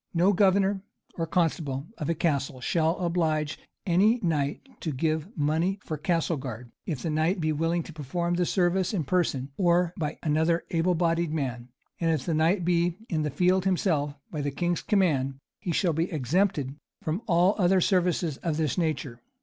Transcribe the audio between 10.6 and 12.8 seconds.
able bodied man; and if the knight